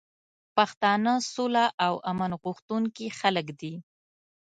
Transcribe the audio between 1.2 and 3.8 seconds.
سوله او امن غوښتونکي خلک دي.